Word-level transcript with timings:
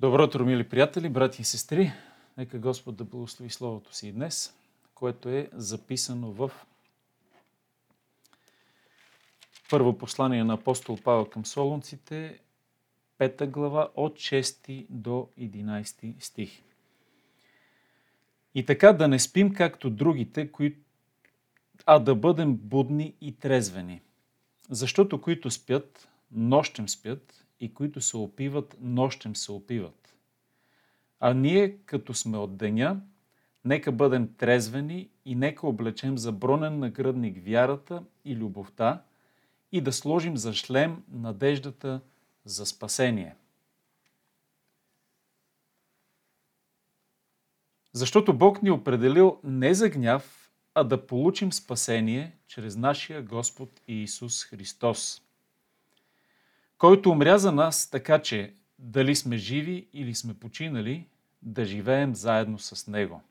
Добро 0.00 0.24
утро, 0.24 0.44
мили 0.44 0.68
приятели, 0.68 1.08
брати 1.08 1.42
и 1.42 1.44
сестри. 1.44 1.92
Нека 2.36 2.58
Господ 2.58 2.96
да 2.96 3.04
благослови 3.04 3.50
Словото 3.50 3.94
си 3.94 4.08
и 4.08 4.12
днес, 4.12 4.54
което 4.94 5.28
е 5.28 5.48
записано 5.52 6.32
в 6.32 6.50
първо 9.70 9.98
послание 9.98 10.44
на 10.44 10.54
апостол 10.54 10.98
Павел 11.04 11.24
към 11.24 11.46
Солунците, 11.46 12.38
пета 13.18 13.46
глава 13.46 13.88
от 13.94 14.14
6 14.14 14.86
до 14.90 15.28
11 15.38 16.20
стих. 16.20 16.62
И 18.54 18.66
така 18.66 18.92
да 18.92 19.08
не 19.08 19.18
спим 19.18 19.54
както 19.54 19.90
другите, 19.90 20.50
а 21.86 21.98
да 21.98 22.14
бъдем 22.14 22.54
будни 22.56 23.14
и 23.20 23.36
трезвени. 23.36 24.02
Защото 24.70 25.20
които 25.20 25.50
спят, 25.50 26.08
нощем 26.32 26.88
спят, 26.88 27.45
и 27.60 27.74
които 27.74 28.00
се 28.00 28.16
опиват, 28.16 28.76
нощем 28.80 29.36
се 29.36 29.52
опиват. 29.52 30.14
А 31.20 31.34
ние, 31.34 31.76
като 31.76 32.14
сме 32.14 32.38
от 32.38 32.56
деня, 32.56 33.00
нека 33.64 33.92
бъдем 33.92 34.34
трезвени 34.34 35.08
и 35.24 35.34
нека 35.34 35.66
облечем 35.66 36.18
за 36.18 36.32
бронен 36.32 36.78
нагръдник 36.78 37.44
вярата 37.44 38.02
и 38.24 38.36
любовта 38.36 39.02
и 39.72 39.80
да 39.80 39.92
сложим 39.92 40.36
за 40.36 40.54
шлем 40.54 41.02
надеждата 41.12 42.00
за 42.44 42.66
спасение. 42.66 43.34
Защото 47.92 48.38
Бог 48.38 48.62
ни 48.62 48.70
определил 48.70 49.40
не 49.44 49.74
за 49.74 49.88
гняв, 49.88 50.50
а 50.74 50.84
да 50.84 51.06
получим 51.06 51.52
спасение 51.52 52.36
чрез 52.46 52.76
нашия 52.76 53.22
Господ 53.22 53.80
Иисус 53.88 54.44
Христос 54.44 55.22
който 56.78 57.10
умря 57.10 57.38
за 57.38 57.52
нас, 57.52 57.90
така 57.90 58.22
че 58.22 58.54
дали 58.78 59.16
сме 59.16 59.36
живи 59.36 59.88
или 59.92 60.14
сме 60.14 60.34
починали, 60.34 61.06
да 61.42 61.64
живеем 61.64 62.14
заедно 62.14 62.58
с 62.58 62.86
Него. 62.86 63.22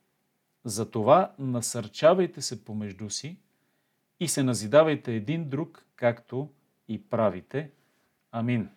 Затова 0.66 1.34
насърчавайте 1.40 2.42
се 2.42 2.66
помежду 2.66 3.10
си 3.10 3.38
и 4.20 4.28
се 4.28 4.44
назидавайте 4.44 5.16
един 5.16 5.50
друг, 5.50 5.86
както 5.96 6.50
и 6.88 7.10
правите. 7.10 7.72
Амин. 8.32 8.70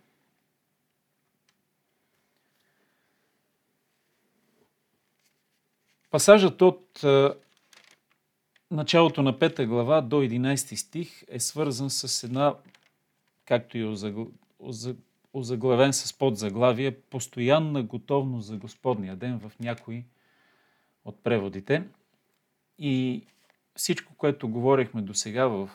Пасажът 6.10 6.62
от 6.62 7.04
е, 7.04 7.28
началото 8.70 9.22
на 9.22 9.38
5 9.38 9.66
глава 9.66 10.00
до 10.00 10.16
11 10.16 10.74
стих 10.74 11.24
е 11.28 11.40
свързан 11.40 11.90
с 11.90 12.24
една, 12.24 12.54
както 13.44 13.78
и 13.78 13.84
озаглавен 15.32 15.92
с 15.92 16.18
подзаглавие 16.18 17.00
Постоянна 17.00 17.82
готовност 17.82 18.46
за 18.46 18.56
Господния 18.56 19.16
ден 19.16 19.38
в 19.38 19.52
някои 19.60 20.04
от 21.04 21.22
преводите. 21.22 21.88
И 22.78 23.24
всичко, 23.74 24.14
което 24.14 24.48
говорихме 24.48 25.02
до 25.02 25.14
сега 25.14 25.46
в, 25.46 25.70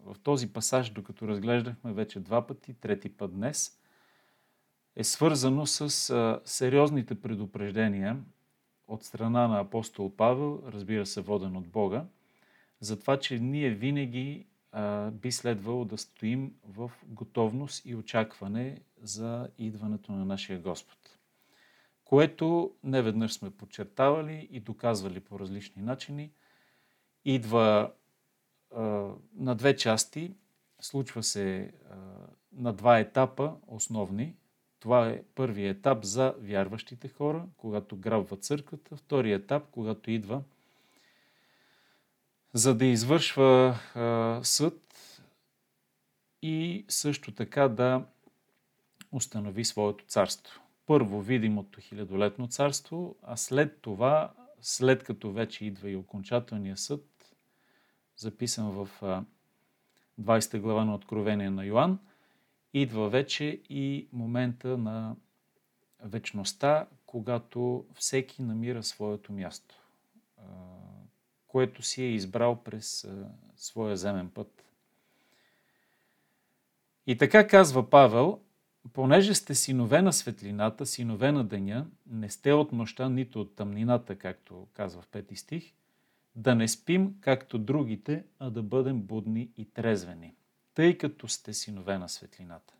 в 0.00 0.16
този 0.22 0.52
пасаж, 0.52 0.90
докато 0.90 1.28
разглеждахме 1.28 1.92
вече 1.92 2.20
два 2.20 2.46
пъти, 2.46 2.74
трети 2.74 3.08
път 3.08 3.34
днес, 3.34 3.78
е 4.96 5.04
свързано 5.04 5.66
с 5.66 6.40
сериозните 6.44 7.14
предупреждения 7.14 8.16
от 8.88 9.04
страна 9.04 9.48
на 9.48 9.60
апостол 9.60 10.16
Павел, 10.16 10.62
разбира 10.66 11.06
се, 11.06 11.20
воден 11.20 11.56
от 11.56 11.68
Бога, 11.68 12.04
за 12.80 13.00
това, 13.00 13.18
че 13.18 13.38
ние 13.38 13.70
винаги 13.70 14.46
би 15.12 15.32
следвало 15.32 15.84
да 15.84 15.98
стоим 15.98 16.54
в 16.68 16.90
готовност 17.06 17.86
и 17.86 17.94
очакване 17.94 18.80
за 19.02 19.48
идването 19.58 20.12
на 20.12 20.24
нашия 20.24 20.60
Господ. 20.60 21.18
Което 22.04 22.74
не 22.84 23.02
веднъж 23.02 23.32
сме 23.32 23.50
подчертавали 23.50 24.48
и 24.50 24.60
доказвали 24.60 25.20
по 25.20 25.38
различни 25.38 25.82
начини. 25.82 26.32
Идва 27.24 27.92
а, 28.76 28.80
на 29.34 29.54
две 29.54 29.76
части, 29.76 30.34
случва 30.80 31.22
се 31.22 31.72
а, 31.90 31.96
на 32.52 32.72
два 32.72 32.98
етапа 32.98 33.56
основни. 33.66 34.36
Това 34.80 35.08
е 35.08 35.22
първият 35.34 35.76
етап 35.76 36.04
за 36.04 36.34
вярващите 36.38 37.08
хора, 37.08 37.46
когато 37.56 37.96
грабва 37.96 38.36
църквата. 38.36 38.96
Вторият 38.96 39.42
етап, 39.42 39.64
когато 39.70 40.10
идва 40.10 40.42
за 42.52 42.74
да 42.74 42.84
извършва 42.84 43.78
съд 44.42 44.82
и 46.42 46.84
също 46.88 47.34
така 47.34 47.68
да 47.68 48.04
установи 49.12 49.64
своето 49.64 50.04
царство. 50.04 50.60
Първо 50.86 51.20
видимото 51.20 51.80
хилядолетно 51.80 52.48
царство, 52.48 53.16
а 53.22 53.36
след 53.36 53.80
това, 53.80 54.32
след 54.60 55.04
като 55.04 55.32
вече 55.32 55.64
идва 55.64 55.90
и 55.90 55.96
окончателния 55.96 56.76
съд, 56.76 57.34
записан 58.16 58.70
в 58.70 58.88
20 60.20 60.58
глава 60.58 60.84
на 60.84 60.94
Откровение 60.94 61.50
на 61.50 61.64
Йоанн, 61.64 61.98
идва 62.74 63.08
вече 63.08 63.44
и 63.70 64.08
момента 64.12 64.78
на 64.78 65.16
вечността, 66.00 66.86
когато 67.06 67.86
всеки 67.94 68.42
намира 68.42 68.82
своето 68.82 69.32
място 69.32 69.74
което 71.58 71.82
си 71.82 72.02
е 72.02 72.14
избрал 72.14 72.62
през 72.62 73.08
своя 73.56 73.96
земен 73.96 74.30
път. 74.30 74.64
И 77.06 77.18
така 77.18 77.46
казва 77.46 77.90
Павел, 77.90 78.40
понеже 78.92 79.34
сте 79.34 79.54
синове 79.54 80.02
на 80.02 80.12
светлината, 80.12 80.86
синове 80.86 81.32
на 81.32 81.44
деня, 81.44 81.86
не 82.06 82.30
сте 82.30 82.52
от 82.52 82.72
нощта, 82.72 83.08
нито 83.08 83.40
от 83.40 83.56
тъмнината, 83.56 84.18
както 84.18 84.66
казва 84.72 85.02
в 85.02 85.06
пети 85.06 85.36
стих, 85.36 85.74
да 86.34 86.54
не 86.54 86.68
спим 86.68 87.14
както 87.20 87.58
другите, 87.58 88.24
а 88.38 88.50
да 88.50 88.62
бъдем 88.62 89.02
будни 89.02 89.50
и 89.56 89.64
трезвени, 89.64 90.34
тъй 90.74 90.98
като 90.98 91.28
сте 91.28 91.54
синове 91.54 91.98
на 91.98 92.08
светлината. 92.08 92.74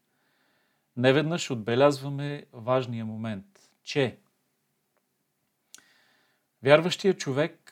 Неведнъж 0.96 1.50
отбелязваме 1.50 2.44
важния 2.52 3.04
момент, 3.04 3.70
че 3.82 4.18
вярващия 6.62 7.14
човек 7.14 7.67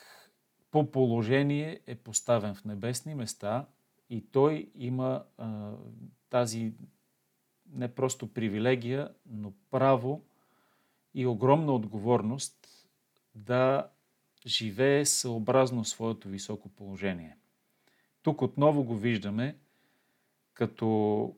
по 0.71 0.91
положение 0.91 1.81
е 1.87 1.95
поставен 1.95 2.55
в 2.55 2.65
небесни 2.65 3.15
места 3.15 3.67
и 4.11 4.31
той 4.31 4.71
има 4.75 5.25
а, 5.39 5.73
тази 6.31 6.73
не 7.73 7.95
просто 7.95 8.33
привилегия, 8.33 9.15
но 9.27 9.53
право 9.71 10.25
и 11.15 11.27
огромна 11.27 11.73
отговорност 11.73 12.87
да 13.35 13.89
живее 14.47 15.05
съобразно 15.05 15.85
своето 15.85 16.29
високо 16.29 16.69
положение. 16.69 17.37
Тук 18.23 18.43
отново 18.43 18.85
го 18.85 18.97
виждаме, 18.97 19.57
като 20.55 21.37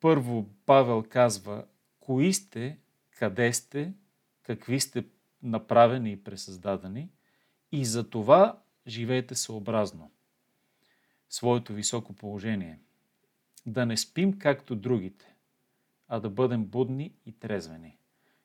първо 0.00 0.46
Павел 0.66 1.04
казва 1.08 1.64
кои 2.00 2.32
сте, 2.32 2.78
къде 3.10 3.52
сте, 3.52 3.94
какви 4.42 4.80
сте 4.80 5.04
направени 5.42 6.12
и 6.12 6.24
пресъздадени– 6.24 7.10
и 7.72 7.84
за 7.84 8.10
това 8.10 8.62
живеете 8.86 9.34
съобразно 9.34 10.10
своето 11.28 11.74
високо 11.74 12.12
положение. 12.12 12.78
Да 13.66 13.86
не 13.86 13.96
спим 13.96 14.38
както 14.38 14.76
другите, 14.76 15.34
а 16.08 16.20
да 16.20 16.30
бъдем 16.30 16.64
будни 16.64 17.14
и 17.26 17.32
трезвени. 17.32 17.98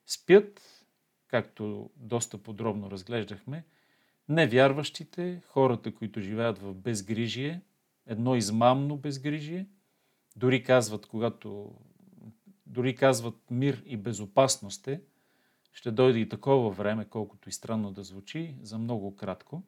Спят, 0.05 0.85
както 1.27 1.89
доста 1.95 2.37
подробно 2.37 2.91
разглеждахме, 2.91 3.65
невярващите, 4.29 5.41
хората, 5.47 5.95
които 5.95 6.21
живеят 6.21 6.57
в 6.57 6.73
безгрижие, 6.73 7.61
едно 8.05 8.35
измамно 8.35 8.97
безгрижие, 8.97 9.67
дори 10.35 10.63
казват, 10.63 11.05
когато 11.05 11.75
дори 12.65 12.95
казват 12.95 13.51
мир 13.51 13.83
и 13.85 13.97
безопасност 13.97 14.87
е, 14.87 15.01
ще 15.75 15.91
дойде 15.91 16.19
и 16.19 16.29
такова 16.29 16.69
време, 16.69 17.05
колкото 17.05 17.49
и 17.49 17.51
странно 17.51 17.91
да 17.91 18.03
звучи, 18.03 18.55
за 18.61 18.77
много 18.77 19.15
кратко 19.15 19.63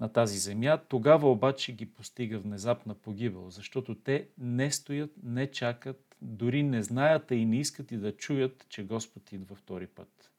на 0.00 0.12
тази 0.12 0.38
земя. 0.38 0.80
Тогава 0.88 1.30
обаче 1.30 1.72
ги 1.72 1.86
постига 1.86 2.38
внезапна 2.38 2.94
погибел, 2.94 3.50
защото 3.50 3.94
те 3.94 4.28
не 4.38 4.70
стоят, 4.70 5.10
не 5.22 5.50
чакат, 5.50 6.16
дори 6.22 6.62
не 6.62 6.82
знаят 6.82 7.30
и 7.30 7.44
не 7.44 7.56
искат 7.56 7.92
и 7.92 7.96
да 7.96 8.16
чуят, 8.16 8.66
че 8.68 8.84
Господ 8.84 9.32
идва 9.32 9.56
втори 9.56 9.86
път. 9.86 10.30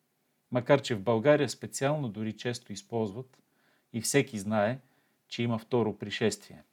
Макар, 0.52 0.82
че 0.82 0.96
в 0.96 1.04
България 1.04 1.50
специално 1.50 2.10
дори 2.10 2.34
често 2.34 2.74
използват 2.74 3.44
и 3.94 4.02
всеки 4.02 4.40
знае, 4.40 4.80
че 5.28 5.44
има 5.44 5.58
второ 5.58 5.98
пришествие. 5.98 6.64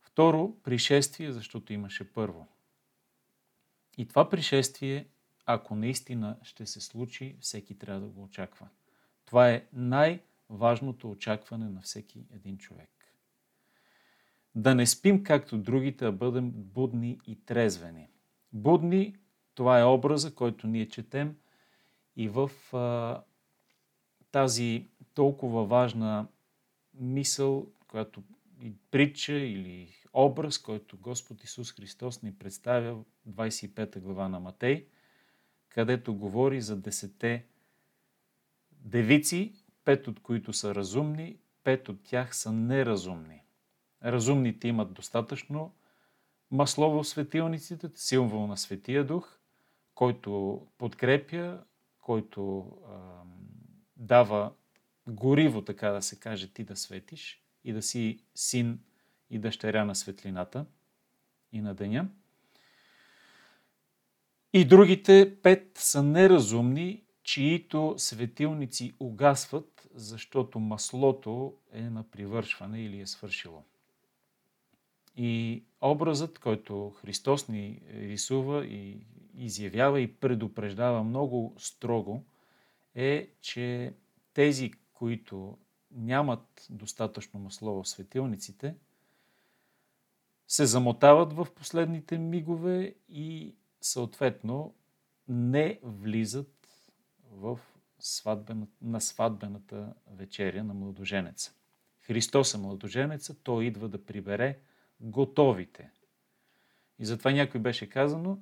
Второ 0.00 0.56
пришествие, 0.62 1.32
защото 1.32 1.72
имаше 1.72 2.12
първо. 2.12 2.48
И 3.98 4.08
това 4.08 4.28
пришествие 4.28 5.06
ако 5.50 5.74
наистина 5.74 6.36
ще 6.42 6.66
се 6.66 6.80
случи, 6.80 7.36
всеки 7.40 7.78
трябва 7.78 8.00
да 8.00 8.06
го 8.06 8.22
очаква. 8.22 8.68
Това 9.24 9.50
е 9.50 9.66
най-важното 9.72 11.10
очакване 11.10 11.68
на 11.68 11.80
всеки 11.80 12.26
един 12.34 12.58
човек. 12.58 12.90
Да 14.54 14.74
не 14.74 14.86
спим 14.86 15.24
както 15.24 15.58
другите, 15.58 16.04
а 16.04 16.12
бъдем 16.12 16.50
будни 16.50 17.20
и 17.26 17.36
трезвени. 17.36 18.08
Будни, 18.52 19.16
Това 19.54 19.80
е 19.80 19.84
образа, 19.84 20.34
който 20.34 20.66
ние 20.66 20.88
четем 20.88 21.36
и 22.16 22.28
в 22.28 22.50
а, 22.72 23.22
тази 24.30 24.86
толкова 25.14 25.64
важна 25.64 26.26
мисъл, 26.94 27.66
която 27.88 28.22
и 28.62 28.72
притча 28.90 29.32
или 29.32 29.88
образ, 30.12 30.58
който 30.58 30.98
Господ 30.98 31.44
Исус 31.44 31.72
Христос 31.72 32.22
ни 32.22 32.34
представя 32.34 32.94
в 32.94 33.04
25 33.28 34.00
глава 34.00 34.28
на 34.28 34.40
Матей, 34.40 34.86
където 35.68 36.14
говори 36.14 36.60
за 36.60 36.76
десете 36.76 37.46
девици, 38.72 39.54
пет 39.84 40.08
от 40.08 40.20
които 40.20 40.52
са 40.52 40.74
разумни, 40.74 41.38
пет 41.64 41.88
от 41.88 42.02
тях 42.02 42.36
са 42.36 42.52
неразумни. 42.52 43.42
Разумните 44.04 44.68
имат 44.68 44.92
достатъчно 44.92 45.74
масло 46.50 46.90
в 46.90 47.04
светилниците, 47.04 47.90
символ 47.94 48.46
на 48.46 48.56
Светия 48.56 49.06
Дух, 49.06 49.38
който 49.94 50.62
подкрепя, 50.78 51.64
който 52.00 52.72
а, 52.88 52.98
дава 53.96 54.52
гориво, 55.08 55.62
така 55.62 55.90
да 55.90 56.02
се 56.02 56.20
каже, 56.20 56.52
ти 56.52 56.64
да 56.64 56.76
светиш 56.76 57.42
и 57.64 57.72
да 57.72 57.82
си 57.82 58.24
син 58.34 58.80
и 59.30 59.38
дъщеря 59.38 59.84
на 59.84 59.94
светлината 59.94 60.66
и 61.52 61.60
на 61.60 61.74
деня. 61.74 62.08
И 64.52 64.64
другите 64.64 65.36
пет 65.42 65.70
са 65.74 66.02
неразумни, 66.02 67.02
чието 67.22 67.94
светилници 67.96 68.94
угасват, 69.00 69.88
защото 69.94 70.60
маслото 70.60 71.54
е 71.72 71.82
на 71.82 72.02
привършване 72.02 72.84
или 72.84 73.00
е 73.00 73.06
свършило. 73.06 73.62
И 75.16 75.62
образът, 75.80 76.38
който 76.38 76.90
Христос 76.90 77.48
ни 77.48 77.80
рисува 77.92 78.66
и 78.66 79.06
изявява 79.34 80.00
и 80.00 80.14
предупреждава 80.14 81.04
много 81.04 81.54
строго, 81.58 82.24
е, 82.94 83.28
че 83.40 83.94
тези, 84.34 84.72
които 84.92 85.58
нямат 85.90 86.66
достатъчно 86.70 87.40
масло 87.40 87.82
в 87.82 87.88
светилниците, 87.88 88.74
се 90.48 90.66
замотават 90.66 91.32
в 91.32 91.46
последните 91.54 92.18
мигове 92.18 92.94
и 93.08 93.54
съответно 93.80 94.74
не 95.28 95.80
влизат 95.82 96.68
в 97.30 97.58
сватбен, 97.98 98.68
на 98.82 99.00
сватбената 99.00 99.94
вечеря 100.10 100.64
на 100.64 100.74
младоженеца. 100.74 101.54
Христос 102.00 102.54
е 102.54 102.58
младоженеца, 102.58 103.36
той 103.42 103.64
идва 103.64 103.88
да 103.88 104.04
прибере 104.04 104.58
готовите. 105.00 105.90
И 106.98 107.06
затова 107.06 107.30
някой 107.30 107.60
беше 107.60 107.88
казано, 107.88 108.38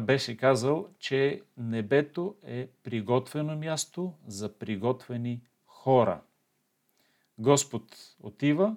беше 0.00 0.36
казал, 0.36 0.88
че 0.98 1.42
небето 1.56 2.36
е 2.42 2.66
приготвено 2.66 3.56
място 3.56 4.14
за 4.26 4.58
приготвени 4.58 5.42
хора. 5.66 6.22
Господ 7.38 8.16
отива 8.20 8.76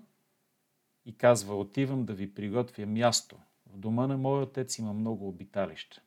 и 1.06 1.18
казва, 1.18 1.56
отивам 1.56 2.06
да 2.06 2.14
ви 2.14 2.34
приготвя 2.34 2.86
място. 2.86 3.38
В 3.76 3.78
дома 3.78 4.08
на 4.08 4.18
моя 4.18 4.44
отец 4.44 4.78
има 4.78 4.94
много 4.94 5.28
обиталища. 5.28 6.02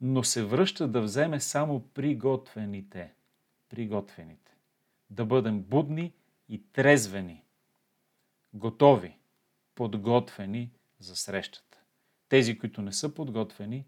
Но 0.00 0.24
се 0.24 0.44
връща 0.44 0.88
да 0.88 1.00
вземе 1.02 1.40
само 1.40 1.88
приготвените. 1.88 3.14
Приготвените. 3.68 4.56
Да 5.10 5.24
бъдем 5.24 5.62
будни 5.62 6.14
и 6.48 6.72
трезвени. 6.72 7.44
Готови, 8.52 9.18
подготвени 9.74 10.70
за 10.98 11.16
срещата. 11.16 11.78
Тези, 12.28 12.58
които 12.58 12.82
не 12.82 12.92
са 12.92 13.14
подготвени, 13.14 13.86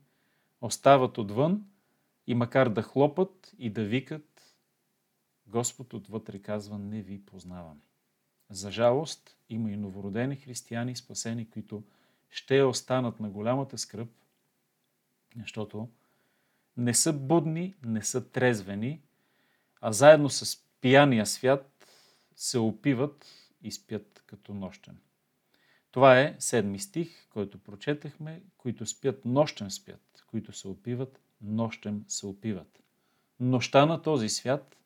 остават 0.60 1.18
отвън 1.18 1.66
и 2.26 2.34
макар 2.34 2.68
да 2.68 2.82
хлопат 2.82 3.54
и 3.58 3.70
да 3.70 3.84
викат, 3.84 4.56
Господ 5.46 5.94
отвътре 5.94 6.38
казва, 6.38 6.78
не 6.78 7.02
ви 7.02 7.26
познавам. 7.26 7.80
За 8.50 8.70
жалост, 8.70 9.36
има 9.48 9.70
и 9.70 9.76
новородени 9.76 10.36
християни, 10.36 10.96
спасени, 10.96 11.50
които 11.50 11.82
ще 12.30 12.62
останат 12.62 13.20
на 13.20 13.30
голямата 13.30 13.78
скръп, 13.78 14.08
защото 15.40 15.88
не 16.76 16.94
са 16.94 17.12
будни, 17.12 17.74
не 17.84 18.02
са 18.02 18.30
трезвени, 18.30 19.00
а 19.80 19.92
заедно 19.92 20.30
с 20.30 20.64
пияния 20.80 21.26
свят 21.26 21.86
се 22.36 22.58
опиват 22.58 23.26
и 23.62 23.72
спят 23.72 24.22
като 24.26 24.54
нощен. 24.54 24.98
Това 25.90 26.20
е 26.20 26.36
седми 26.38 26.78
стих, 26.78 27.28
който 27.30 27.58
прочетахме, 27.58 28.42
които 28.56 28.86
спят 28.86 29.24
нощен 29.24 29.70
спят, 29.70 30.24
които 30.26 30.52
се 30.52 30.68
опиват 30.68 31.20
нощем 31.40 32.04
се 32.08 32.26
опиват. 32.26 32.82
Нощта 33.40 33.86
на 33.86 34.02
този 34.02 34.28
свят, 34.28 34.76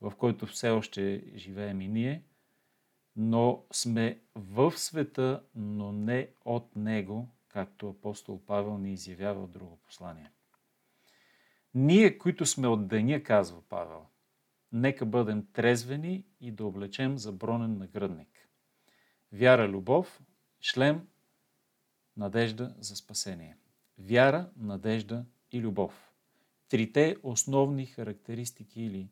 в 0.00 0.12
който 0.18 0.46
все 0.46 0.70
още 0.70 1.24
живеем 1.36 1.80
и 1.80 1.88
ние– 1.88 2.22
но 3.16 3.64
сме 3.72 4.20
в 4.34 4.72
света, 4.76 5.42
но 5.54 5.92
не 5.92 6.28
от 6.44 6.76
него, 6.76 7.28
както 7.48 7.88
апостол 7.88 8.42
Павел 8.46 8.78
ни 8.78 8.92
изявява 8.92 9.46
в 9.46 9.50
друго 9.50 9.76
послание. 9.76 10.30
Ние, 11.74 12.18
които 12.18 12.46
сме 12.46 12.68
от 12.68 12.88
деня, 12.88 13.22
казва 13.22 13.62
Павел, 13.68 14.06
нека 14.72 15.06
бъдем 15.06 15.46
трезвени 15.52 16.26
и 16.40 16.52
да 16.52 16.64
облечем 16.64 17.18
забронен 17.18 17.78
нагръдник. 17.78 18.48
Вяра, 19.32 19.68
любов, 19.68 20.20
шлем, 20.60 21.08
надежда 22.16 22.74
за 22.78 22.96
спасение. 22.96 23.56
Вяра, 23.98 24.50
надежда 24.56 25.24
и 25.52 25.60
любов. 25.60 26.10
Трите 26.68 27.16
основни 27.22 27.86
характеристики 27.86 28.82
или 28.82 29.10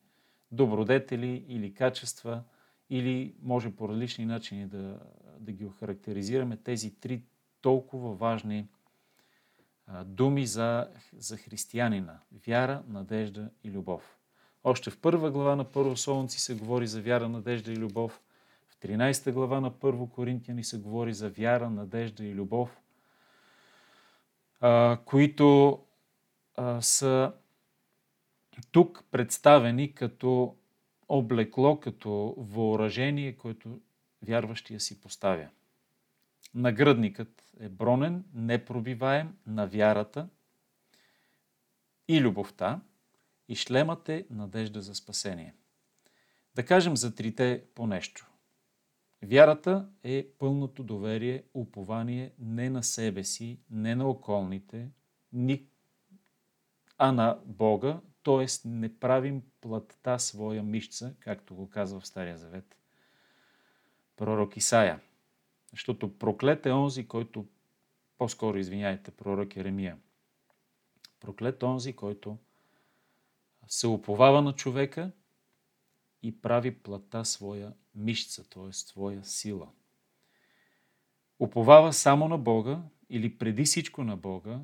добродетели 0.50 1.44
или 1.48 1.74
качества– 1.74 2.44
или 2.90 3.34
може 3.42 3.76
по 3.76 3.88
различни 3.88 4.24
начини 4.26 4.66
да, 4.66 5.00
да 5.40 5.52
ги 5.52 5.64
охарактеризираме 5.64 6.56
тези 6.56 6.94
три 6.94 7.22
толкова 7.60 8.14
важни 8.14 8.68
а, 9.86 10.04
думи 10.04 10.46
за, 10.46 10.88
за 11.16 11.36
християнина 11.36 12.18
вяра, 12.46 12.82
надежда 12.88 13.50
и 13.64 13.70
любов. 13.70 14.16
Още 14.64 14.90
в 14.90 14.98
първа 15.00 15.30
глава 15.30 15.56
на 15.56 15.64
Първо 15.64 15.96
Солнци 15.96 16.40
се 16.40 16.54
говори 16.54 16.86
за 16.86 17.02
вяра, 17.02 17.28
надежда 17.28 17.72
и 17.72 17.76
любов. 17.76 18.20
В 18.68 18.76
13 18.76 19.32
глава 19.32 19.60
на 19.60 19.70
Първо 19.70 20.10
Коринтияни 20.10 20.64
се 20.64 20.78
говори 20.78 21.14
за 21.14 21.30
вяра, 21.30 21.70
надежда 21.70 22.24
и 22.24 22.34
любов, 22.34 22.78
а, 24.60 24.98
които 25.04 25.78
а, 26.56 26.82
са 26.82 27.32
тук 28.72 29.04
представени 29.10 29.94
като 29.94 30.56
облекло 31.08 31.80
като 31.80 32.34
въоръжение, 32.38 33.36
което 33.36 33.80
вярващия 34.22 34.80
си 34.80 35.00
поставя. 35.00 35.48
Нагръдникът 36.54 37.44
е 37.60 37.68
бронен, 37.68 38.24
непробиваем 38.34 39.36
на 39.46 39.66
вярата 39.66 40.28
и 42.08 42.20
любовта, 42.20 42.80
и 43.48 43.56
шлемът 43.56 44.08
е 44.08 44.26
надежда 44.30 44.82
за 44.82 44.94
спасение. 44.94 45.54
Да 46.54 46.66
кажем 46.66 46.96
за 46.96 47.14
трите 47.14 47.64
по 47.74 47.86
нещо. 47.86 48.30
Вярата 49.22 49.88
е 50.02 50.28
пълното 50.38 50.82
доверие, 50.82 51.42
упование 51.54 52.32
не 52.38 52.70
на 52.70 52.82
себе 52.82 53.24
си, 53.24 53.58
не 53.70 53.94
на 53.94 54.08
околните, 54.08 54.88
ни, 55.32 55.66
а 56.98 57.12
на 57.12 57.38
Бога, 57.44 58.00
т.е. 58.24 58.68
не 58.68 58.98
правим 58.98 59.42
плътта 59.60 60.18
своя 60.18 60.62
мишца, 60.62 61.14
както 61.20 61.54
го 61.54 61.70
казва 61.70 62.00
в 62.00 62.06
Стария 62.06 62.38
Завет 62.38 62.76
пророк 64.16 64.56
Исаия. 64.56 65.00
Защото 65.70 66.18
проклет 66.18 66.66
е 66.66 66.72
онзи, 66.72 67.08
който, 67.08 67.46
по-скоро 68.18 68.58
извиняйте, 68.58 69.10
пророк 69.10 69.56
Еремия. 69.56 69.98
Проклет 71.20 71.62
е 71.62 71.64
онзи, 71.64 71.92
който 71.92 72.38
се 73.68 73.86
уповава 73.86 74.42
на 74.42 74.52
човека 74.52 75.10
и 76.22 76.40
прави 76.40 76.78
плата 76.78 77.24
своя 77.24 77.72
мишца, 77.94 78.44
т.е. 78.48 78.72
своя 78.72 79.24
сила. 79.24 79.68
Уповава 81.38 81.92
само 81.92 82.28
на 82.28 82.38
Бога 82.38 82.82
или 83.10 83.38
преди 83.38 83.64
всичко 83.64 84.04
на 84.04 84.16
Бога 84.16 84.60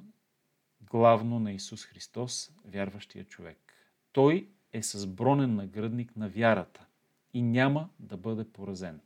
главно 0.91 1.41
на 1.41 1.53
Исус 1.53 1.85
Христос, 1.85 2.51
вярващия 2.65 3.25
човек. 3.25 3.59
Той 4.13 4.49
е 4.73 4.83
с 4.83 5.07
бронен 5.07 5.55
нагръдник 5.55 6.17
на 6.17 6.29
вярата 6.29 6.87
и 7.35 7.43
няма 7.43 7.89
да 7.99 8.17
бъде 8.17 8.45
поразен. 8.45 9.01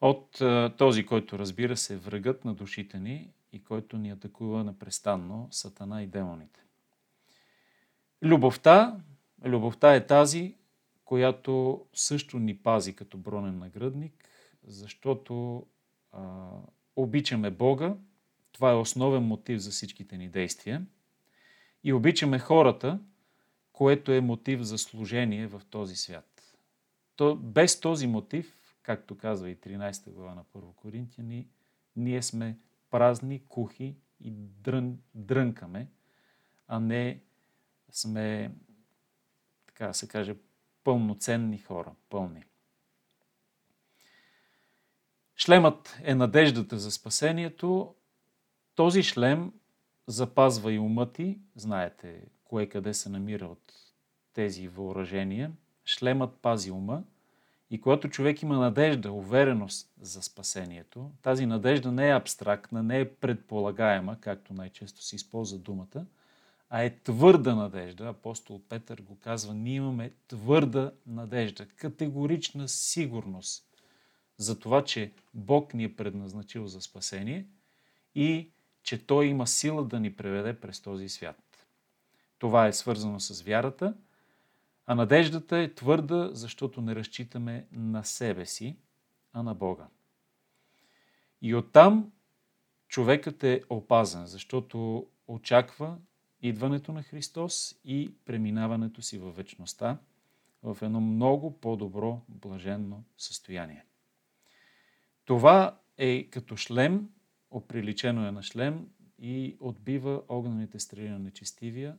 От 0.00 0.40
е, 0.40 0.70
този, 0.76 1.06
който 1.06 1.38
разбира 1.38 1.76
се 1.76 1.94
е 1.94 1.96
врагът 1.96 2.44
на 2.44 2.54
душите 2.54 2.98
ни 2.98 3.30
и 3.52 3.64
който 3.64 3.98
ни 3.98 4.10
атакува 4.10 4.64
непрестанно 4.64 5.48
Сатана 5.50 6.02
и 6.02 6.06
демоните. 6.06 6.60
Любовта, 8.22 9.00
любовта 9.44 9.94
е 9.94 10.06
тази, 10.06 10.54
която 11.04 11.84
също 11.94 12.38
ни 12.38 12.56
пази 12.56 12.96
като 12.96 13.18
бронен 13.18 13.58
нагръдник, 13.58 14.28
защото 14.66 15.66
а, 16.12 16.48
обичаме 16.96 17.50
Бога, 17.50 17.96
Това 18.52 18.70
е 18.70 18.74
основен 18.74 19.22
мотив 19.22 19.58
за 19.58 19.70
всичките 19.70 20.16
ни 20.16 20.28
действия. 20.28 20.86
И 21.84 21.92
обичаме 21.92 22.38
хората, 22.38 23.00
което 23.72 24.12
е 24.12 24.20
мотив 24.20 24.60
за 24.60 24.78
служение 24.78 25.46
в 25.46 25.62
този 25.70 25.96
свят. 25.96 26.56
То, 27.16 27.36
без 27.36 27.80
този 27.80 28.06
мотив, 28.06 28.76
както 28.82 29.18
казва 29.18 29.50
и 29.50 29.56
13 29.56 30.10
глава 30.10 30.34
на 30.34 30.44
Първо 30.44 30.72
Коринтияни, 30.72 31.48
ние 31.96 32.22
сме 32.22 32.58
празни, 32.90 33.42
кухи 33.48 33.96
и 34.20 34.30
дрън, 34.30 34.98
дрънкаме, 35.14 35.88
а 36.68 36.80
не 36.80 37.20
сме, 37.90 38.54
така 39.66 39.86
да 39.86 39.94
се 39.94 40.08
каже, 40.08 40.36
пълноценни 40.84 41.58
хора, 41.58 41.92
пълни. 42.08 42.44
Шлемът 45.36 45.98
е 46.02 46.14
надеждата 46.14 46.78
за 46.78 46.90
спасението. 46.90 47.94
Този 48.78 49.02
шлем 49.02 49.52
запазва 50.06 50.72
и 50.72 50.78
ума 50.78 51.12
ти. 51.12 51.38
Знаете 51.56 52.22
кое 52.44 52.66
къде 52.66 52.94
се 52.94 53.08
намира 53.08 53.46
от 53.46 53.72
тези 54.32 54.68
въоръжения. 54.68 55.52
Шлемът 55.84 56.36
пази 56.42 56.70
ума. 56.70 57.02
И 57.70 57.80
когато 57.80 58.08
човек 58.08 58.42
има 58.42 58.58
надежда, 58.58 59.12
увереност 59.12 59.90
за 60.00 60.22
спасението, 60.22 61.10
тази 61.22 61.46
надежда 61.46 61.92
не 61.92 62.08
е 62.08 62.14
абстрактна, 62.14 62.82
не 62.82 63.00
е 63.00 63.08
предполагаема, 63.08 64.16
както 64.20 64.54
най-често 64.54 65.02
се 65.02 65.16
използва 65.16 65.58
думата, 65.58 66.06
а 66.70 66.82
е 66.82 66.98
твърда 66.98 67.54
надежда. 67.54 68.08
Апостол 68.08 68.60
Петър 68.68 69.00
го 69.00 69.16
казва, 69.16 69.54
ние 69.54 69.74
имаме 69.74 70.12
твърда 70.28 70.92
надежда, 71.06 71.66
категорична 71.66 72.68
сигурност 72.68 73.64
за 74.36 74.58
това, 74.58 74.84
че 74.84 75.12
Бог 75.34 75.74
ни 75.74 75.84
е 75.84 75.96
предназначил 75.96 76.66
за 76.66 76.80
спасение 76.80 77.46
и 78.14 78.50
че 78.88 79.06
Той 79.06 79.26
има 79.26 79.46
сила 79.46 79.84
да 79.84 80.00
ни 80.00 80.16
преведе 80.16 80.60
през 80.60 80.80
този 80.80 81.08
свят. 81.08 81.66
Това 82.38 82.66
е 82.66 82.72
свързано 82.72 83.20
с 83.20 83.42
вярата, 83.42 83.94
а 84.86 84.94
надеждата 84.94 85.58
е 85.58 85.74
твърда, 85.74 86.30
защото 86.32 86.80
не 86.80 86.94
разчитаме 86.94 87.66
на 87.72 88.04
себе 88.04 88.46
си, 88.46 88.76
а 89.32 89.42
на 89.42 89.54
Бога. 89.54 89.86
И 91.42 91.54
оттам 91.54 92.12
човекът 92.86 93.44
е 93.44 93.62
опазен, 93.70 94.26
защото 94.26 95.06
очаква 95.26 95.98
идването 96.42 96.92
на 96.92 97.02
Христос 97.02 97.74
и 97.84 98.14
преминаването 98.24 99.02
си 99.02 99.18
във 99.18 99.36
вечността 99.36 99.98
в 100.62 100.78
едно 100.82 101.00
много 101.00 101.60
по-добро, 101.60 102.20
блаженно 102.28 103.04
състояние. 103.18 103.84
Това 105.24 105.78
е 105.96 106.24
като 106.30 106.56
шлем, 106.56 107.08
оприличено 107.50 108.26
е 108.26 108.32
на 108.32 108.42
шлем 108.42 108.88
и 109.18 109.56
отбива 109.60 110.22
огнените 110.28 110.78
стрели 110.78 111.08
на 111.08 111.18
нечестивия 111.18 111.96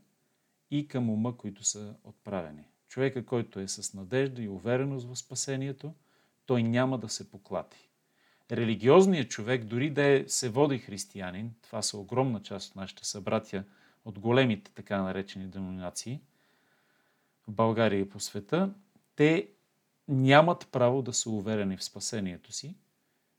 и 0.72 0.88
към 0.88 1.10
ума, 1.10 1.38
които 1.38 1.64
са 1.64 1.96
отправени. 2.04 2.68
Човека, 2.88 3.26
който 3.26 3.60
е 3.60 3.68
с 3.68 3.94
надежда 3.94 4.42
и 4.42 4.50
увереност 4.50 5.08
в 5.08 5.16
спасението, 5.16 5.94
той 6.46 6.64
няма 6.64 6.98
да 6.98 7.10
се 7.10 7.32
поклати. 7.32 7.90
Религиозният 8.52 9.30
човек, 9.30 9.64
дори 9.64 9.90
да 9.90 10.04
е, 10.04 10.28
се 10.28 10.50
води 10.50 10.78
християнин, 10.78 11.54
това 11.62 11.82
са 11.82 11.98
огромна 11.98 12.42
част 12.42 12.70
от 12.70 12.76
нашите 12.76 13.06
събратия 13.06 13.66
от 14.06 14.20
големите 14.20 14.72
така 14.72 15.02
наречени 15.02 15.48
деноминации 15.48 16.22
в 17.48 17.52
България 17.52 18.00
и 18.00 18.10
по 18.10 18.20
света, 18.20 18.74
те 19.16 19.50
нямат 20.08 20.68
право 20.72 21.02
да 21.02 21.14
са 21.14 21.30
уверени 21.30 21.78
в 21.78 21.84
спасението 21.84 22.52
си. 22.52 22.76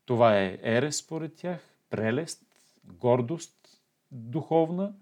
Това 0.04 0.38
е 0.38 0.58
ере 0.62 0.92
според 0.92 1.34
тях, 1.34 1.69
прелест, 1.90 2.42
гордост 2.84 3.82
духовна 4.10 4.94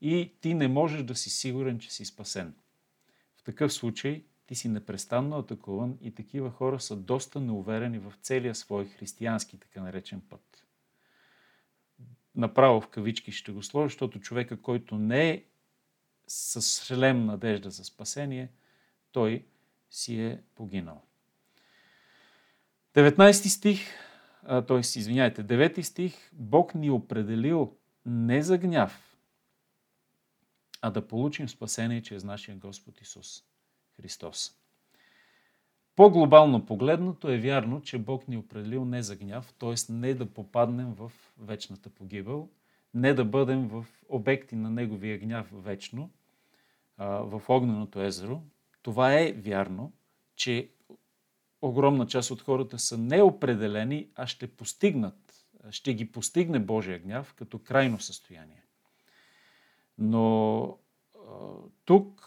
и 0.00 0.32
ти 0.40 0.54
не 0.54 0.68
можеш 0.68 1.02
да 1.02 1.14
си 1.14 1.30
сигурен, 1.30 1.78
че 1.78 1.92
си 1.92 2.04
спасен. 2.04 2.54
В 3.36 3.42
такъв 3.42 3.72
случай 3.72 4.24
ти 4.46 4.54
си 4.54 4.68
непрестанно 4.68 5.38
атакуван 5.38 5.98
и 6.00 6.14
такива 6.14 6.50
хора 6.50 6.80
са 6.80 6.96
доста 6.96 7.40
неуверени 7.40 7.98
в 7.98 8.12
целия 8.22 8.54
свой 8.54 8.86
християнски, 8.86 9.58
така 9.58 9.82
наречен 9.82 10.20
път. 10.20 10.66
Направо 12.34 12.80
в 12.80 12.88
кавички 12.88 13.32
ще 13.32 13.52
го 13.52 13.62
сложа, 13.62 13.86
защото 13.86 14.20
човека, 14.20 14.62
който 14.62 14.98
не 14.98 15.30
е 15.30 15.44
с 16.26 16.84
шлем 16.86 17.26
надежда 17.26 17.70
за 17.70 17.84
спасение, 17.84 18.48
той 19.12 19.44
си 19.90 20.20
е 20.20 20.42
погинал. 20.54 21.02
19 22.94 23.32
стих 23.48 23.80
т.е. 24.46 24.78
извиняйте, 24.78 25.44
9 25.44 25.82
стих, 25.82 26.30
Бог 26.32 26.74
ни 26.74 26.90
определил 26.90 27.76
не 28.06 28.42
за 28.42 28.58
гняв, 28.58 29.16
а 30.80 30.90
да 30.90 31.08
получим 31.08 31.48
спасение 31.48 32.02
чрез 32.02 32.24
нашия 32.24 32.56
Господ 32.56 33.00
Исус 33.00 33.44
Христос. 33.96 34.52
По-глобално 35.96 36.66
погледнато 36.66 37.30
е 37.30 37.38
вярно, 37.38 37.80
че 37.80 37.98
Бог 37.98 38.28
ни 38.28 38.36
определил 38.36 38.84
не 38.84 39.02
за 39.02 39.16
гняв, 39.16 39.54
т.е. 39.58 39.92
не 39.92 40.14
да 40.14 40.26
попаднем 40.26 40.94
в 40.94 41.12
вечната 41.38 41.90
погибел, 41.90 42.48
не 42.94 43.14
да 43.14 43.24
бъдем 43.24 43.68
в 43.68 43.86
обекти 44.08 44.56
на 44.56 44.70
Неговия 44.70 45.18
гняв 45.18 45.50
вечно, 45.52 46.10
в 46.98 47.42
огненото 47.48 48.02
езеро. 48.02 48.42
Това 48.82 49.14
е 49.14 49.32
вярно, 49.32 49.92
че 50.36 50.70
огромна 51.68 52.06
част 52.06 52.30
от 52.30 52.42
хората 52.42 52.78
са 52.78 52.98
неопределени, 52.98 54.08
а 54.14 54.26
ще 54.26 54.46
постигнат, 54.46 55.46
ще 55.70 55.94
ги 55.94 56.12
постигне 56.12 56.58
Божия 56.58 56.98
гняв 56.98 57.34
като 57.34 57.58
крайно 57.58 58.00
състояние. 58.00 58.62
Но 59.98 60.78
тук 61.84 62.20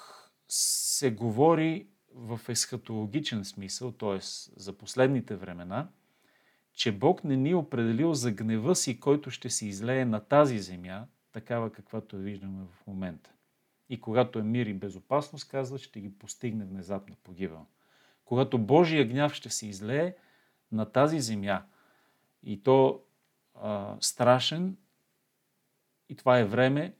се 0.48 1.12
говори 1.12 1.88
в 2.13 2.39
есхатологичен 2.50 3.46
смисъл, 3.46 3.91
т.е. 3.91 4.20
за 4.56 4.74
последните 4.74 5.36
времена, 5.36 5.89
че 6.74 6.91
Бог 6.91 7.24
не 7.24 7.38
ни 7.38 7.50
е 7.50 7.56
определил 7.56 8.13
за 8.13 8.32
гнева 8.32 8.75
си, 8.75 9.00
който 9.00 9.32
ще 9.32 9.50
се 9.50 9.67
излее 9.67 10.06
на 10.06 10.20
тази 10.20 10.60
земя, 10.60 11.08
такава 11.32 11.72
каквато 11.72 12.15
я 12.15 12.22
виждаме 12.22 12.65
в 12.65 12.88
момента. 12.88 13.32
И 13.89 14.01
когато 14.01 14.39
е 14.39 14.44
мир 14.44 14.65
и 14.65 14.74
безопасност, 14.74 15.48
казва, 15.50 15.77
ще 15.77 16.00
ги 16.00 16.17
постигне 16.17 16.65
внезапно 16.65 17.15
погибел 17.24 17.65
когато 18.27 18.57
Божия 18.57 19.07
гняв 19.07 19.34
ще 19.34 19.50
се 19.50 19.67
излее 19.67 20.15
на 20.72 20.86
тази 20.86 21.19
земя. 21.19 21.65
И 22.43 22.63
то 22.63 23.03
а, 23.55 23.98
страшен, 24.00 24.77
и 26.10 26.15
това 26.15 26.39
е 26.39 26.46
време 26.46 26.96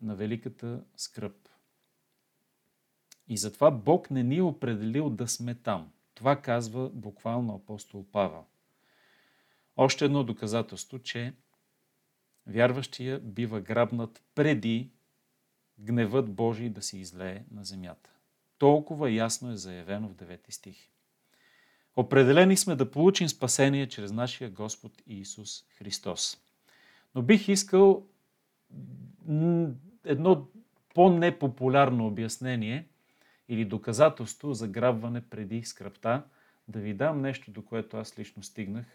на 0.00 0.14
великата 0.14 0.84
скръп. 0.96 1.48
И 3.28 3.36
затова 3.36 3.70
Бог 3.70 4.10
не 4.10 4.22
ни 4.22 4.36
е 4.36 4.42
определил 4.42 5.10
да 5.10 5.28
сме 5.28 5.54
там. 5.54 5.92
Това 6.14 6.42
казва 6.42 6.88
буквално 6.88 7.54
апостол 7.54 8.06
Павел. 8.12 8.44
Още 9.76 10.04
едно 10.04 10.24
доказателство, 10.24 10.98
че 10.98 11.34
вярващия 12.46 13.20
бива 13.20 13.60
грабнат 13.60 14.22
преди 14.34 14.90
гневът 15.78 16.34
Божий 16.34 16.70
да 16.70 16.82
се 16.82 16.98
излее 16.98 17.44
на 17.50 17.64
земята. 17.64 18.13
Толкова 18.64 19.10
ясно 19.10 19.52
е 19.52 19.56
заявено 19.56 20.08
в 20.08 20.14
9 20.14 20.50
стих. 20.50 20.76
Определени 21.96 22.56
сме 22.56 22.76
да 22.76 22.90
получим 22.90 23.28
спасение 23.28 23.88
чрез 23.88 24.12
нашия 24.12 24.50
Господ 24.50 24.92
Иисус 25.06 25.64
Христос. 25.78 26.42
Но 27.14 27.22
бих 27.22 27.48
искал 27.48 28.06
едно 30.04 30.46
по-непопулярно 30.94 32.06
обяснение 32.06 32.88
или 33.48 33.64
доказателство 33.64 34.54
за 34.54 34.68
грабване 34.68 35.20
преди 35.20 35.64
скръпта, 35.64 36.24
да 36.68 36.80
ви 36.80 36.94
дам 36.94 37.20
нещо, 37.20 37.50
до 37.50 37.64
което 37.64 37.96
аз 37.96 38.18
лично 38.18 38.42
стигнах 38.42 38.86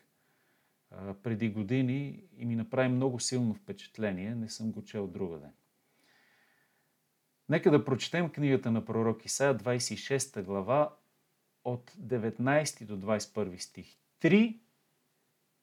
преди 1.24 1.50
години 1.50 2.24
и 2.38 2.46
ми 2.46 2.56
направи 2.56 2.90
много 2.90 3.20
силно 3.20 3.54
впечатление. 3.54 4.36
Не 4.36 4.50
съм 4.50 4.72
го 4.72 4.84
чел 4.84 5.08
другаде. 5.08 5.48
Нека 7.50 7.72
да 7.72 7.86
прочетем 7.86 8.30
книгата 8.30 8.72
на 8.72 8.86
пророк 8.86 9.26
Исаия, 9.26 9.58
26 9.58 10.44
глава, 10.44 10.96
от 11.64 11.92
19 11.92 12.86
до 12.86 12.98
21 12.98 13.58
стих. 13.58 13.98
Три 14.20 14.60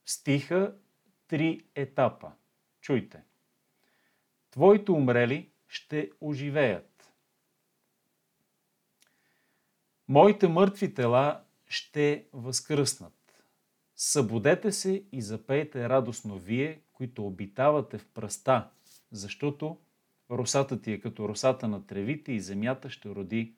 стиха, 0.04 0.74
три 1.28 1.64
етапа. 1.74 2.32
Чуйте. 2.80 3.22
Твоите 4.50 4.92
умрели 4.92 5.50
ще 5.68 6.10
оживеят. 6.20 7.12
Моите 10.08 10.48
мъртви 10.48 10.94
тела 10.94 11.44
ще 11.66 12.26
възкръснат. 12.32 13.44
Събудете 13.96 14.72
се 14.72 15.04
и 15.12 15.22
запейте 15.22 15.88
радостно 15.88 16.38
вие, 16.38 16.80
които 16.92 17.26
обитавате 17.26 17.98
в 17.98 18.08
пръста, 18.08 18.70
защото 19.12 19.78
росата 20.30 20.82
ти 20.82 20.92
е 20.92 21.00
като 21.00 21.28
росата 21.28 21.68
на 21.68 21.86
тревите 21.86 22.32
и 22.32 22.40
земята 22.40 22.90
ще 22.90 23.08
роди 23.08 23.54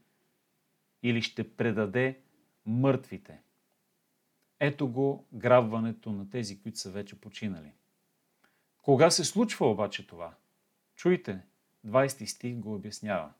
или 1.02 1.22
ще 1.22 1.56
предаде 1.56 2.18
мъртвите. 2.66 3.40
Ето 4.60 4.88
го 4.88 5.26
грабването 5.32 6.12
на 6.12 6.30
тези, 6.30 6.62
които 6.62 6.78
са 6.78 6.90
вече 6.90 7.20
починали. 7.20 7.72
Кога 8.82 9.10
се 9.10 9.24
случва 9.24 9.70
обаче 9.70 10.06
това? 10.06 10.34
Чуйте, 10.96 11.40
20 11.86 12.24
стих 12.24 12.54
го 12.54 12.74
обяснява. 12.74 13.32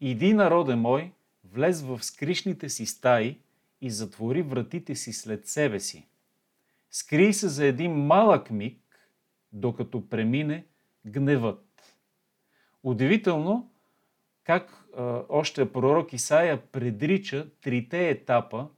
Иди, 0.00 0.34
народе 0.34 0.74
мой, 0.74 1.12
влез 1.44 1.82
в 1.82 2.04
скришните 2.04 2.68
си 2.68 2.86
стаи 2.86 3.38
и 3.80 3.90
затвори 3.90 4.42
вратите 4.42 4.94
си 4.94 5.12
след 5.12 5.46
себе 5.46 5.80
си. 5.80 6.06
Скрий 6.90 7.32
се 7.32 7.48
за 7.48 7.64
един 7.64 7.92
малък 7.92 8.50
миг, 8.50 9.10
докато 9.52 10.08
премине 10.08 10.66
гневът. 11.06 11.67
Удивително 12.82 13.70
как 14.44 14.84
а, 14.96 15.22
още 15.28 15.72
пророк 15.72 16.12
Исаия 16.12 16.62
предрича 16.66 17.50
трите 17.60 18.10
етапа 18.10 18.68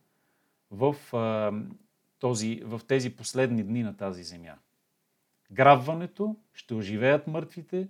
в, 0.71 0.97
а, 1.12 1.52
този, 2.19 2.61
в 2.64 2.80
тези 2.88 3.16
последни 3.16 3.62
дни 3.62 3.83
на 3.83 3.97
тази 3.97 4.23
земя. 4.23 4.54
Грабването, 5.52 6.37
ще 6.54 6.75
оживеят 6.75 7.26
мъртвите, 7.26 7.88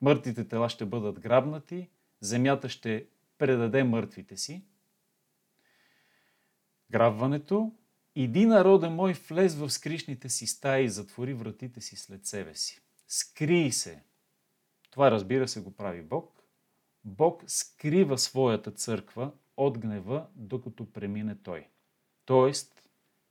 мъртвите 0.00 0.48
тела 0.48 0.68
ще 0.68 0.84
бъдат 0.84 1.20
грабнати, 1.20 1.88
земята 2.20 2.68
ще 2.68 3.06
предаде 3.38 3.84
мъртвите 3.84 4.36
си. 4.36 4.64
Грабването, 6.90 7.72
иди 8.14 8.46
народа 8.46 8.90
мой, 8.90 9.12
влез 9.12 9.54
в 9.54 9.70
скришните 9.70 10.28
си 10.28 10.46
стаи 10.46 10.84
и 10.84 10.88
затвори 10.88 11.34
вратите 11.34 11.80
си 11.80 11.96
след 11.96 12.26
себе 12.26 12.54
си. 12.54 12.80
Скрий 13.08 13.72
се. 13.72 14.02
Това 14.96 15.10
разбира 15.10 15.48
се 15.48 15.60
го 15.60 15.70
прави 15.70 16.02
Бог. 16.02 16.42
Бог 17.04 17.44
скрива 17.46 18.18
своята 18.18 18.70
църква 18.70 19.32
от 19.56 19.78
гнева, 19.78 20.26
докато 20.34 20.92
премине 20.92 21.36
Той. 21.42 21.66
Тоест, 22.24 22.82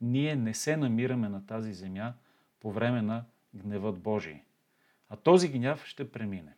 ние 0.01 0.35
не 0.35 0.53
се 0.53 0.77
намираме 0.77 1.29
на 1.29 1.45
тази 1.45 1.73
земя 1.73 2.13
по 2.59 2.71
време 2.71 3.01
на 3.01 3.25
гневът 3.55 3.99
Божий. 3.99 4.41
А 5.09 5.15
този 5.15 5.49
гняв 5.49 5.85
ще 5.85 6.11
премине. 6.11 6.53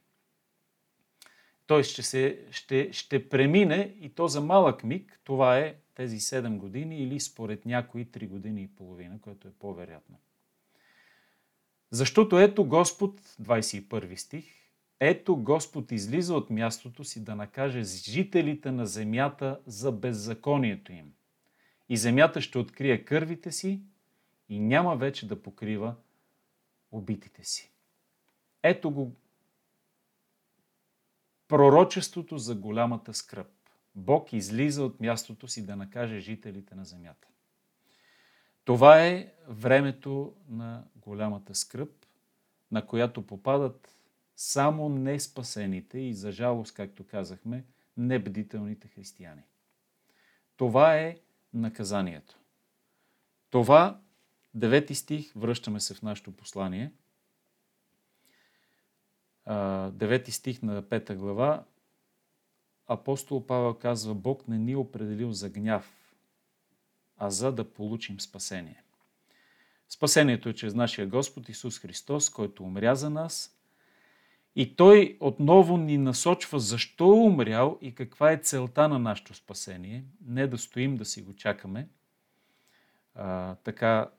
Той 1.67 1.83
ще, 1.83 2.03
се, 2.03 2.45
ще, 2.51 2.93
ще 2.93 3.29
премине 3.29 3.95
и 3.99 4.09
то 4.09 4.27
за 4.27 4.41
малък 4.41 4.83
миг. 4.83 5.19
Това 5.23 5.59
е 5.59 5.75
тези 5.95 6.19
7 6.19 6.57
години 6.57 6.99
или 7.03 7.19
според 7.19 7.65
някои 7.65 8.05
3 8.05 8.27
години 8.27 8.61
и 8.61 8.75
половина, 8.75 9.21
което 9.21 9.47
е 9.47 9.51
по-вероятно. 9.59 10.19
Защото 11.91 12.39
ето 12.39 12.65
Господ, 12.65 13.21
21 13.21 14.15
стих, 14.15 14.57
ето 14.99 15.37
Господ 15.37 15.91
излиза 15.91 16.35
от 16.35 16.49
мястото 16.49 17.03
си 17.03 17.23
да 17.23 17.35
накаже 17.35 17.83
жителите 17.83 18.71
на 18.71 18.85
земята 18.85 19.59
за 19.65 19.91
беззаконието 19.91 20.91
им. 20.91 21.13
И 21.89 21.97
земята 21.97 22.41
ще 22.41 22.57
открие 22.57 23.05
кървите 23.05 23.51
си 23.51 23.81
и 24.49 24.59
няма 24.59 24.95
вече 24.95 25.27
да 25.27 25.41
покрива 25.41 25.95
убитите 26.91 27.43
си. 27.43 27.71
Ето 28.63 28.91
го 28.91 29.15
пророчеството 31.47 32.37
за 32.37 32.55
голямата 32.55 33.13
скръп. 33.13 33.51
Бог 33.95 34.33
излиза 34.33 34.83
от 34.83 34.99
мястото 34.99 35.47
си 35.47 35.65
да 35.65 35.75
накаже 35.75 36.19
жителите 36.19 36.75
на 36.75 36.85
земята. 36.85 37.27
Това 38.65 39.05
е 39.05 39.33
времето 39.47 40.35
на 40.49 40.83
голямата 40.95 41.55
скръп, 41.55 42.05
на 42.71 42.85
която 42.85 43.27
попадат 43.27 43.96
само 44.37 44.89
неспасените 44.89 45.99
и 45.99 46.13
за 46.13 46.31
жалост, 46.31 46.73
както 46.73 47.07
казахме, 47.07 47.65
небдителните 47.97 48.87
християни. 48.87 49.43
Това 50.57 50.97
е 50.97 51.17
наказанието. 51.53 52.39
Това, 53.49 54.01
девети 54.53 54.95
стих, 54.95 55.33
връщаме 55.35 55.79
се 55.79 55.93
в 55.93 56.01
нашето 56.01 56.31
послание– 56.31 56.91
девети 59.91 60.31
стих 60.31 60.61
на 60.61 60.89
пета 60.89 61.15
глава, 61.15 61.63
апостол 62.87 63.45
Павел 63.45 63.73
казва, 63.73 64.15
Бог 64.15 64.47
не 64.47 64.57
ни 64.57 64.71
е 64.71 64.77
определил 64.77 65.31
за 65.31 65.49
гняв, 65.49 66.13
а 67.17 67.29
за 67.29 67.51
да 67.51 67.73
получим 67.73 68.19
спасение. 68.19 68.83
Спасението 69.89 70.49
е 70.49 70.53
чрез 70.53 70.73
нашия 70.73 71.07
Господ 71.07 71.49
Исус 71.49 71.79
Христос, 71.79 72.29
който 72.29 72.63
умря 72.63 72.95
за 72.95 73.09
нас. 73.09 73.56
И 74.59 74.75
Той 74.75 75.17
отново 75.19 75.77
ни 75.77 75.97
насочва 75.97 76.59
защо 76.59 77.05
е 77.05 77.19
умрял 77.19 77.77
и 77.81 77.95
каква 77.95 78.31
е 78.31 78.37
целта 78.37 78.87
на 78.87 78.99
нашето 78.99 79.33
спасение. 79.33 80.05
Не 80.25 80.47
да 80.47 80.57
стоим 80.57 80.97
да 80.97 81.05
си 81.05 81.21
го 81.21 81.33
чакаме. 81.33 81.89
А, 83.15 83.55
така 83.55 84.09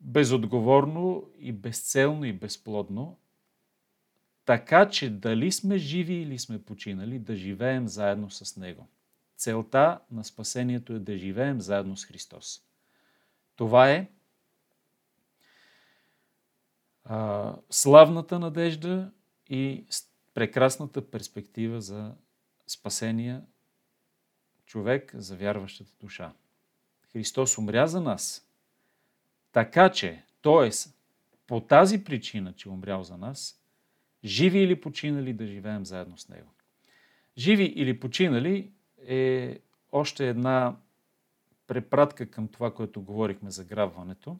безотговорно 0.00 1.24
и 1.38 1.52
безцелно 1.52 2.24
и 2.24 2.32
безплодно, 2.32 3.18
така 4.44 4.88
че 4.88 5.10
дали 5.10 5.52
сме 5.52 5.78
живи 5.78 6.14
или 6.14 6.38
сме 6.38 6.62
починали, 6.62 7.18
да 7.18 7.36
живеем 7.36 7.88
заедно 7.88 8.30
с 8.30 8.56
Него. 8.56 8.88
Целта 9.36 10.00
на 10.10 10.24
спасението 10.24 10.92
е 10.92 10.98
да 10.98 11.18
живеем 11.18 11.60
заедно 11.60 11.96
с 11.96 12.04
Христос. 12.04 12.62
Това 13.56 13.90
е 13.90 14.08
а, 17.04 17.54
славната 17.70 18.38
надежда 18.38 19.10
и 19.48 19.86
прекрасната 20.34 21.10
перспектива 21.10 21.80
за 21.80 22.14
спасение 22.66 23.40
човек, 24.66 25.12
за 25.14 25.36
вярващата 25.36 25.90
душа. 26.00 26.32
Христос 27.12 27.58
умря 27.58 27.86
за 27.86 28.00
нас, 28.00 28.48
така 29.52 29.92
че, 29.92 30.24
т.е. 30.42 30.70
по 31.46 31.60
тази 31.60 32.04
причина, 32.04 32.52
че 32.52 32.68
умрял 32.68 33.02
за 33.02 33.16
нас– 33.16 33.58
живи 34.24 34.58
или 34.58 34.80
починали, 34.80 35.32
да 35.32 35.46
живеем 35.46 35.86
заедно 35.86 36.18
с 36.18 36.28
Него. 36.28 36.50
Живи 37.38 37.64
или 37.64 38.00
починали 38.00 38.72
е 39.06 39.58
още 39.92 40.28
една 40.28 40.76
препратка 41.66 42.30
към 42.30 42.48
това, 42.48 42.74
което 42.74 43.02
говорихме 43.02 43.50
за 43.50 43.64
грабването. 43.64 44.38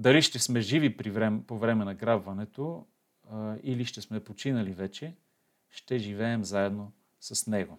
Дали 0.00 0.22
ще 0.22 0.38
сме 0.38 0.60
живи 0.60 0.96
при 0.96 1.10
време, 1.10 1.42
по 1.46 1.58
време 1.58 1.84
на 1.84 1.94
грабването 1.94 2.86
а, 3.30 3.56
или 3.62 3.84
ще 3.84 4.00
сме 4.00 4.24
починали 4.24 4.72
вече, 4.72 5.14
ще 5.70 5.98
живеем 5.98 6.44
заедно 6.44 6.92
с 7.20 7.46
Него. 7.46 7.78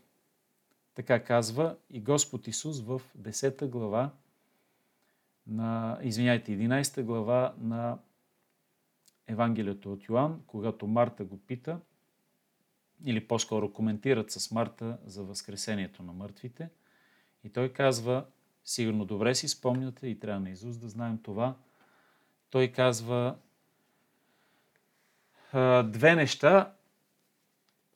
Така 0.95 1.23
казва 1.23 1.77
и 1.89 2.01
Господ 2.01 2.47
Исус 2.47 2.81
в 2.81 3.01
10 3.19 3.67
глава 3.67 4.11
на, 5.47 5.99
извиняйте, 6.01 6.51
11 6.51 7.03
глава 7.03 7.55
на 7.57 7.97
Евангелието 9.27 9.93
от 9.93 10.09
Йоанн, 10.09 10.41
когато 10.47 10.87
Марта 10.87 11.25
го 11.25 11.37
пита, 11.37 11.79
или 13.05 13.27
по-скоро 13.27 13.73
коментират 13.73 14.31
с 14.31 14.51
Марта 14.51 14.97
за 15.05 15.23
възкресението 15.23 16.03
на 16.03 16.13
мъртвите. 16.13 16.69
И 17.43 17.49
той 17.49 17.73
казва, 17.73 18.25
сигурно 18.65 19.05
добре 19.05 19.35
си 19.35 19.47
спомняте 19.47 20.07
и 20.07 20.19
трябва 20.19 20.39
на 20.39 20.49
Изус 20.49 20.77
да 20.77 20.89
знаем 20.89 21.19
това, 21.23 21.55
той 22.51 22.67
казва 22.67 23.35
две 25.83 26.15
неща 26.15 26.73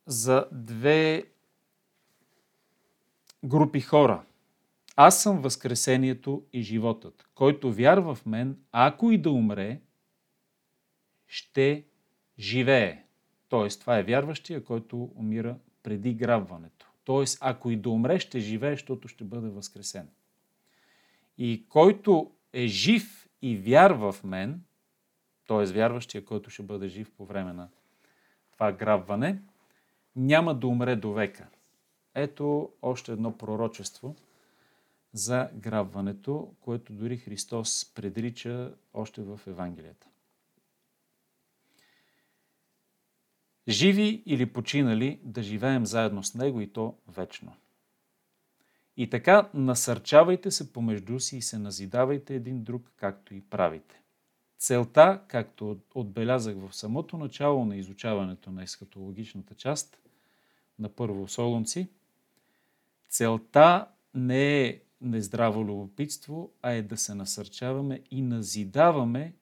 за 0.05 0.47
две 0.51 1.25
групи 3.43 3.81
хора. 3.81 4.25
Аз 4.95 5.23
съм 5.23 5.41
възкресението 5.41 6.45
и 6.53 6.61
животът. 6.61 7.27
Който 7.35 7.73
вярва 7.73 8.15
в 8.15 8.25
мен, 8.25 8.57
ако 8.71 9.11
и 9.11 9.17
да 9.17 9.31
умре, 9.31 9.81
ще 11.27 11.83
живее. 12.39 13.03
Тоест, 13.49 13.81
това 13.81 13.97
е 13.97 14.03
вярващия, 14.03 14.63
който 14.63 15.11
умира 15.15 15.57
преди 15.83 16.13
грабването. 16.13 16.87
Тоест, 17.03 17.37
ако 17.41 17.71
и 17.71 17.75
да 17.75 17.89
умре, 17.89 18.19
ще 18.19 18.39
живее, 18.39 18.71
защото 18.71 19.07
ще 19.07 19.23
бъде 19.23 19.49
възкресен. 19.49 20.09
И 21.37 21.65
който 21.69 22.31
е 22.53 22.67
жив 22.67 23.24
и 23.45 23.57
вярва 23.57 24.11
в 24.11 24.23
мен, 24.23 24.63
т.е. 25.47 25.65
вярващия, 25.65 26.25
който 26.25 26.49
ще 26.49 26.63
бъде 26.63 26.87
жив 26.87 27.11
по 27.17 27.25
време 27.25 27.53
на 27.53 27.69
това 28.51 28.71
грабване, 28.71 29.41
няма 30.15 30.55
да 30.55 30.67
умре 30.67 30.95
до 30.95 31.13
века. 31.13 31.47
Ето 32.15 32.71
още 32.81 33.11
едно 33.11 33.37
пророчество 33.37 34.15
за 35.13 35.49
грабването, 35.53 36.53
което 36.61 36.93
дори 36.93 37.17
Христос 37.17 37.91
предрича 37.95 38.73
още 38.93 39.21
в 39.21 39.39
Евангелията. 39.47 40.07
живи 43.67 44.23
или 44.25 44.45
починали, 44.45 45.19
да 45.23 45.43
живеем 45.43 45.85
заедно 45.85 46.23
с 46.23 46.35
Него 46.35 46.61
и 46.61 46.73
то 46.73 46.95
вечно. 47.07 47.53
И 48.97 49.09
така 49.09 49.49
насърчавайте 49.53 50.51
се 50.51 50.73
помежду 50.73 51.19
си 51.19 51.37
и 51.37 51.41
се 51.41 51.57
назидавайте 51.57 52.35
един 52.35 52.63
друг, 52.63 52.91
както 52.95 53.33
и 53.33 53.41
правите. 53.41 54.01
Целта, 54.57 55.21
както 55.27 55.77
отбелязах 55.95 56.55
в 56.55 56.75
самото 56.75 57.17
начало 57.17 57.65
на 57.65 57.75
изучаването 57.75 58.51
на 58.51 58.63
ескатологичната 58.63 59.55
част 59.55 59.99
на 60.79 60.89
Първо 60.89 61.27
Солунци, 61.27 61.89
целта 63.09 63.87
не 64.13 64.61
е 64.61 64.81
нездраво 65.01 65.65
любопитство, 65.65 66.51
а 66.61 66.71
е 66.71 66.81
да 66.81 66.97
се 66.97 67.15
насърчаваме 67.15 68.01
и 68.11 68.21
назидаваме 68.21 69.33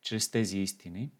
чрез 0.00 0.30
тези 0.30 0.58
истини, 0.58 1.10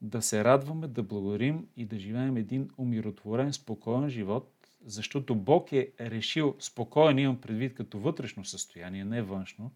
да 0.00 0.22
се 0.22 0.44
радваме, 0.44 0.88
да 0.88 1.02
благодарим 1.02 1.68
и 1.76 1.86
да 1.86 1.98
живеем 1.98 2.36
един 2.36 2.70
умиротворен, 2.78 3.52
спокоен 3.52 4.08
живот, 4.08 4.53
защото 4.84 5.34
Бог 5.34 5.72
е 5.72 5.92
решил 6.00 6.56
спокоен, 6.58 7.18
имам 7.18 7.40
предвид 7.40 7.74
като 7.74 7.98
вътрешно 7.98 8.44
състояние, 8.44 9.04
не 9.04 9.22
външно. 9.22 9.72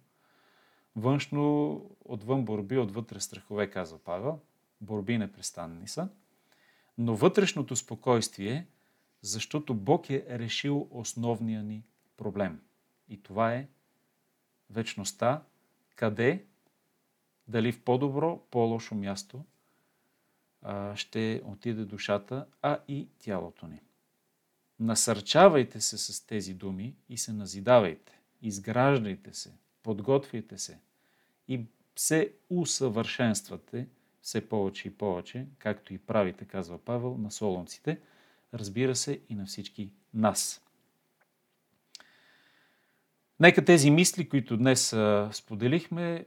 Външно, 0.97 1.91
отвън 2.05 2.45
борби, 2.45 2.79
отвътре 2.79 3.21
страхове, 3.21 3.71
казва 3.71 3.99
Павел. 3.99 4.41
Борби 4.81 5.19
непрестанни 5.19 5.89
са. 5.89 6.09
Но 6.99 7.17
вътрешното 7.17 7.77
спокойствие, 7.77 8.67
защото 9.21 9.75
Бог 9.75 10.11
е 10.11 10.25
решил 10.29 10.89
основния 10.91 11.63
ни 11.63 11.85
проблем. 12.17 12.61
И 13.09 13.23
това 13.23 13.55
е 13.55 13.69
вечността, 14.71 15.43
къде, 15.97 16.45
дали 17.49 17.73
в 17.73 17.83
по-добро, 17.83 18.43
по-лошо 18.51 18.95
място 18.95 19.45
ще 20.95 21.43
отиде 21.45 21.85
душата, 21.85 22.47
а 22.63 22.79
и 22.89 23.09
тялото 23.19 23.67
ни. 23.67 23.81
Насърчавайте 24.81 25.81
се 25.81 25.99
с 25.99 26.27
тези 26.27 26.55
думи 26.55 26.95
и 27.09 27.19
се 27.19 27.33
назидавайте. 27.33 28.21
Изграждайте 28.43 29.35
се, 29.35 29.53
подготвяйте 29.83 30.59
се 30.59 30.79
и 31.49 31.61
се 31.97 32.33
усъвършенствате 32.51 33.87
все 34.23 34.49
повече 34.49 34.89
и 34.89 34.95
повече, 34.95 35.47
както 35.59 35.95
и 35.95 35.99
правите, 35.99 36.45
казва 36.45 36.79
Павел, 36.79 37.19
на 37.19 37.31
солонците, 37.31 38.01
разбира 38.55 38.97
се 38.97 39.21
и 39.29 39.35
на 39.35 39.47
всички 39.47 39.91
нас. 40.15 40.63
Нека 43.41 43.65
тези 43.65 43.91
мисли, 43.91 44.29
които 44.29 44.57
днес 44.57 44.97
споделихме, 45.33 46.27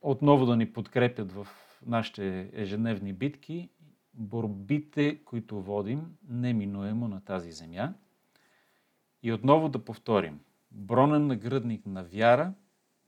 отново 0.00 0.46
да 0.46 0.56
ни 0.56 0.72
подкрепят 0.72 1.32
в 1.32 1.48
нашите 1.86 2.50
ежедневни 2.52 3.12
битки, 3.12 3.68
борбите, 4.14 5.24
които 5.24 5.62
водим 5.62 6.16
неминуемо 6.28 7.08
на 7.08 7.20
тази 7.20 7.52
земя. 7.52 7.94
И 9.22 9.32
отново 9.32 9.68
да 9.68 9.84
повторим. 9.84 10.40
Бронен 10.70 11.26
нагръдник 11.26 11.86
на 11.86 12.04
вяра, 12.04 12.54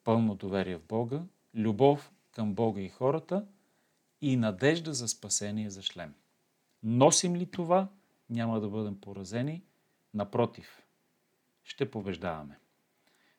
пълно 0.05 0.35
доверие 0.35 0.77
в 0.77 0.87
Бога, 0.87 1.23
любов 1.55 2.13
към 2.33 2.55
Бога 2.55 2.81
и 2.81 2.89
хората 2.89 3.47
и 4.21 4.37
надежда 4.37 4.95
за 4.95 5.09
спасение 5.09 5.71
за 5.71 5.83
шлем. 5.83 6.15
Носим 6.83 7.37
ли 7.37 7.47
това, 7.47 7.89
няма 8.31 8.61
да 8.61 8.69
бъдем 8.69 9.01
поразени. 9.01 9.63
Напротив, 10.15 10.83
ще 11.65 11.91
побеждаваме. 11.91 12.59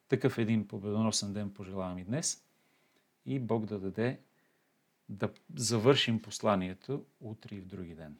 Такъв 0.07 0.37
един 0.37 0.67
победоносен 0.67 1.33
ден 1.33 1.53
пожелавам 1.53 1.97
и 1.97 2.03
днес 2.03 2.45
и 3.25 3.39
Бог 3.39 3.65
да 3.65 3.79
даде 3.79 4.19
да 5.09 5.29
завършим 5.55 6.21
посланието 6.21 7.05
утре 7.19 7.55
и 7.55 7.61
в 7.61 7.65
други 7.65 7.95
ден. 7.95 8.17